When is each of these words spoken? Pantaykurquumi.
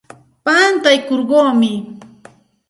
Pantaykurquumi. 0.45 1.71